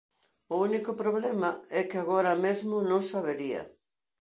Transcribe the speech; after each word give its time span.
O 0.53 0.55
único 0.67 0.91
problema 1.01 1.51
é 1.79 1.81
que 1.89 1.97
agora 1.99 2.33
mesmo 2.45 2.75
non 2.89 3.01
sabería. 3.11 3.61